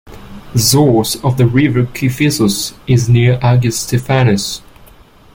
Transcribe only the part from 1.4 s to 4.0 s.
river Kifisos is near Agios